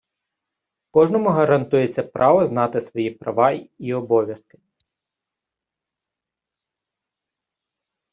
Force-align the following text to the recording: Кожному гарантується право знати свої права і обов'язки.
Кожному 0.91 1.29
гарантується 1.29 2.03
право 2.03 2.47
знати 2.47 2.81
свої 2.81 3.09
права 3.11 3.51
і 3.77 3.93
обов'язки. 3.93 4.59